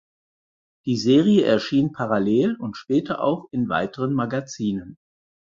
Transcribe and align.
Die 0.87 0.97
Serie 0.97 1.45
erschien 1.45 1.91
parallel 1.91 2.55
und 2.55 2.75
später 2.75 3.23
auch 3.23 3.45
in 3.51 3.69
weiteren 3.69 4.15
Magazinen. 4.15 4.97